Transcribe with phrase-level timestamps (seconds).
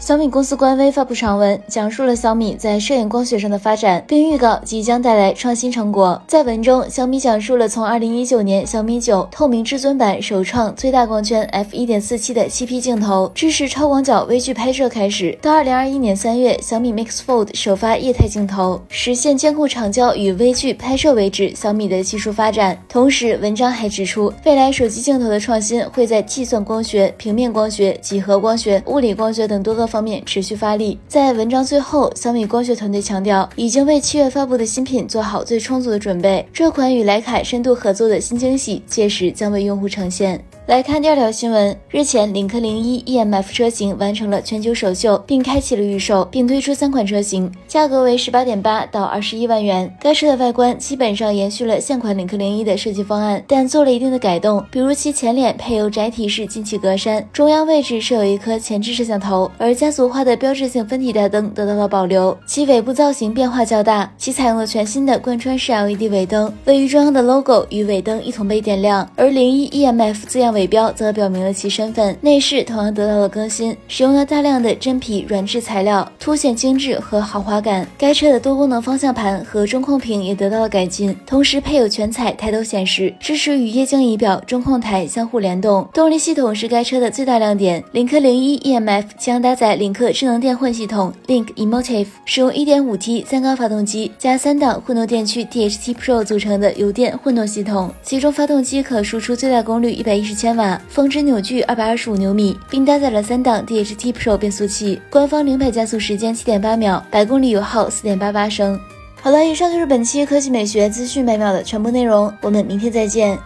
[0.00, 6.22] 小米公司官微发布长文，讲述了小米在摄影光学上的发展，并预告即将带来创新成果。
[6.28, 22.78] 在文中，小米讲述了从2019年小米九透明至尊版首创最大光圈 f1.47 的 7P 镜头，支持超广角微距拍摄开始，到2021年3月小米 Mix Fold 首发液态镜头，实现监控长焦与微距拍摄为止小米的技术发展。
[22.88, 29.87] 同时，文章还指出，未来手机镜头的创新会在计算光学、平面光学、几何光学、物理光学等多个。
[29.88, 30.96] 方面持续发力。
[31.08, 36.46] 在文章最后，小米光学团队强调，已经为七月发布的新品做好最充足的准备。
[36.52, 40.44] 这款与徕卡深度合作的新惊喜，届时将为用户呈现。
[40.68, 41.74] 来看第二条新闻。
[41.88, 49.90] 日前，领克零一 EMF 车型完成了全球首秀，并开启了预售，并推出三款车型，价格为十八点八到二十一万元。
[49.98, 62.36] 该车的外观基本上延续了现款领克零一的设计方案，但做了一定的改动，比如其前脸配有窄体式进气格栅，中央位置设有一颗前置摄像头，而家族化的标志性分体大灯得到了保留。
[62.46, 70.57] 其尾部造型变化较大，其采用了全新的贯穿式 LED 尾灯，位于中央的 logo 与尾灯一同被点亮，而零一 EMF 字样。
[70.58, 72.16] 尾标则表明了其身份。
[72.20, 77.86] 内饰同样得到了更新，使用了大量的真皮软质材料，凸显精致和豪华感。
[77.96, 85.88] 该车的多功能方向盘和中控屏也得到了改进，同时配有全彩抬头显示，支持与液晶仪表、中控台相互联动。
[85.94, 87.82] 动力系统是该车的最大亮点。
[87.92, 100.47] 领克零一 EMF 将搭载领克智能电混系统 Link Emotive，使用 1.5T 三缸发动机加三档混动电驱 DHT Pro 组成的油电混动系统，其中发动机可输出最大功率一百一十千。
[100.48, 108.80] 千瓦，峰值扭矩二百二十五牛米，并搭载了三档 DHT Pro 变速器，官方零百加速时间七点八秒，百公里油耗四点八八升。
[109.20, 113.38] 好了，以上就是本期科技美学资讯每秒的全部内容，我们明天再见。